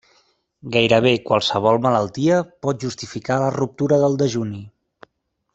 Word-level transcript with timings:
Gairebé 0.75 1.11
qualsevol 1.27 1.77
malaltia 1.83 2.39
pot 2.67 2.81
justificar 2.87 3.39
la 3.45 3.53
ruptura 3.59 4.01
del 4.07 4.21
dejuni. 4.23 4.67